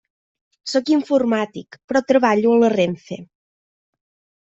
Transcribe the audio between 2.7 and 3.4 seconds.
RENFE.